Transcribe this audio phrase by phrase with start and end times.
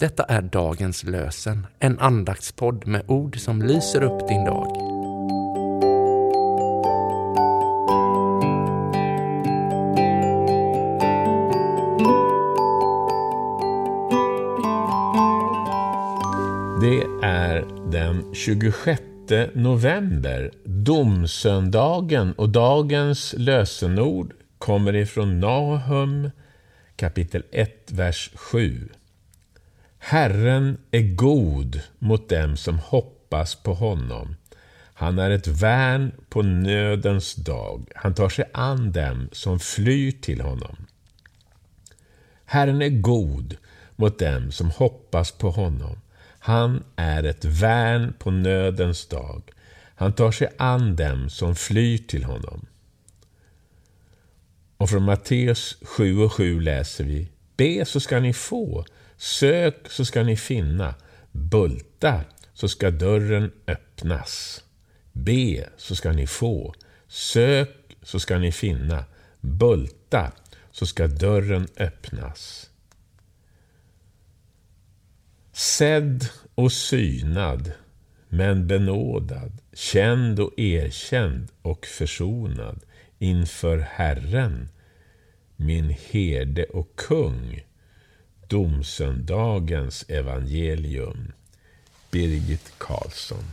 [0.00, 4.66] Detta är dagens lösen, en andaktspodd med ord som lyser upp din dag.
[16.80, 19.02] Det är den 26
[19.54, 26.30] november, domsöndagen, och dagens lösenord kommer ifrån Nahum
[26.96, 28.88] kapitel 1, vers 7.
[29.98, 34.36] Herren är god mot dem som hoppas på honom.
[34.94, 37.90] Han är ett värn på nödens dag.
[37.94, 40.76] Han tar sig an dem som flyr till honom.
[42.44, 43.56] Herren är god
[43.96, 46.00] mot dem som hoppas på honom.
[46.38, 49.42] Han är ett värn på nödens dag.
[49.94, 52.66] Han tar sig an dem som flyr till honom.
[54.76, 58.84] Och från Matteus 7 och 7 läser vi Be så ska ni få,
[59.18, 60.94] sök så ska ni finna,
[61.32, 64.64] bulta så ska dörren öppnas.
[65.12, 66.74] Be så ska ni få,
[67.08, 69.04] sök så ska ni finna,
[69.40, 70.32] bulta
[70.70, 72.70] så ska dörren öppnas.
[75.52, 77.72] Sedd och synad,
[78.28, 82.80] men benådad, känd och erkänd och försonad
[83.18, 84.68] inför Herren,
[85.56, 87.67] min herde och kung.
[88.48, 91.32] Domsöndagens evangelium.
[92.10, 93.44] Birgit Karlsson.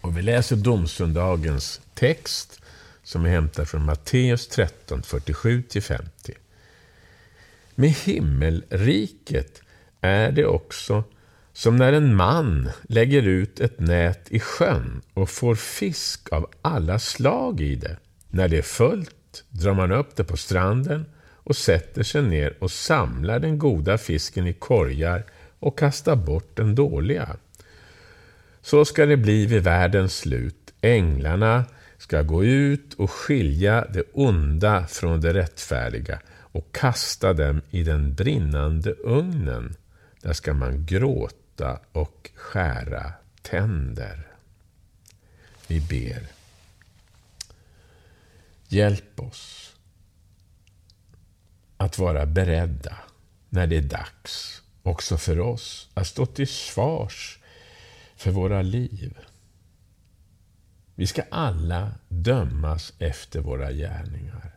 [0.00, 2.60] Och vi läser domsöndagens text
[3.02, 6.00] som är hämtad från Matteus 13, 47-50.
[7.74, 9.62] Med himmelriket
[10.00, 11.04] är det också
[11.52, 16.98] som när en man lägger ut ett nät i sjön och får fisk av alla
[16.98, 17.96] slag i det.
[18.30, 21.06] När det är fullt drar man upp det på stranden
[21.44, 25.24] och sätter sig ner och samlar den goda fisken i korgar
[25.58, 27.36] och kastar bort den dåliga.
[28.62, 30.72] Så ska det bli vid världens slut.
[30.80, 31.64] Änglarna
[31.98, 38.14] ska gå ut och skilja det onda från det rättfärdiga och kasta dem i den
[38.14, 39.74] brinnande ugnen.
[40.20, 44.26] Där ska man gråta och skära tänder.
[45.66, 46.22] Vi ber.
[48.68, 49.71] Hjälp oss
[51.82, 52.96] att vara beredda
[53.48, 57.38] när det är dags, också för oss, att stå till svars
[58.16, 59.18] för våra liv.
[60.94, 64.56] Vi ska alla dömas efter våra gärningar.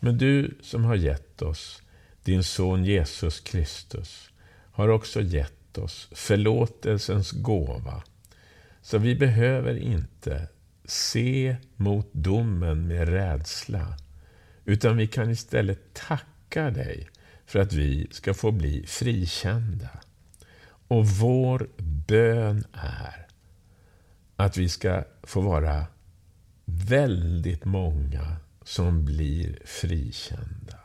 [0.00, 1.82] Men du som har gett oss
[2.24, 4.30] din son Jesus Kristus
[4.72, 8.02] har också gett oss förlåtelsens gåva.
[8.82, 10.48] Så vi behöver inte
[10.84, 13.96] se mot domen med rädsla,
[14.68, 17.08] utan vi kan istället tacka dig
[17.46, 19.90] för att vi ska få bli frikända.
[20.88, 21.68] Och vår
[22.06, 23.26] bön är
[24.36, 25.86] att vi ska få vara
[26.64, 30.78] väldigt många som blir frikända.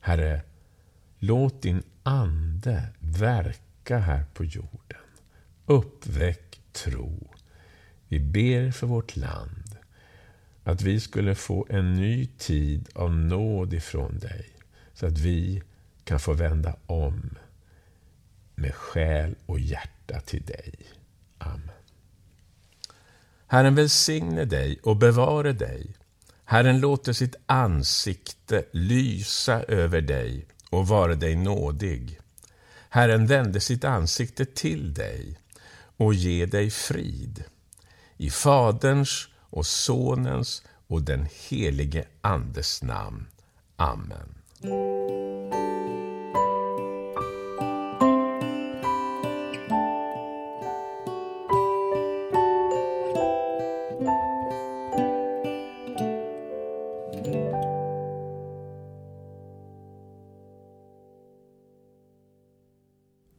[0.00, 0.42] Herre,
[1.18, 5.06] låt din Ande verka här på jorden.
[5.66, 7.34] Uppväck tro.
[8.08, 9.65] Vi ber för vårt land,
[10.66, 14.50] att vi skulle få en ny tid av nåd ifrån dig,
[14.94, 15.62] så att vi
[16.04, 17.38] kan få vända om
[18.54, 20.74] med själ och hjärta till dig.
[21.38, 21.70] Amen.
[23.46, 25.86] Herren välsigne dig och bevare dig.
[26.44, 32.18] Herren låter sitt ansikte lysa över dig och vare dig nådig.
[32.88, 35.38] Herren vände sitt ansikte till dig
[35.96, 37.44] och ge dig frid.
[38.16, 43.26] I Faderns och Sonens och den helige Andes namn.
[43.76, 44.34] Amen.